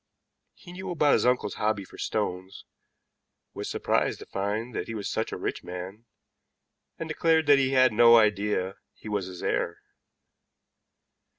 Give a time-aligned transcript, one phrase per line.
[0.55, 2.65] He knew about his uncle's hobby for stones,
[3.53, 6.05] was surprised to find that he was such a rich man,
[6.97, 9.77] and declared that he had no idea he was his heir.